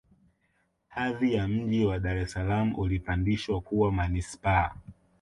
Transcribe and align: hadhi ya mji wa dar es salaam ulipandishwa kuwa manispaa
hadhi 0.87 1.33
ya 1.33 1.47
mji 1.47 1.85
wa 1.85 1.99
dar 1.99 2.17
es 2.17 2.31
salaam 2.31 2.75
ulipandishwa 2.79 3.61
kuwa 3.61 3.91
manispaa 3.91 4.75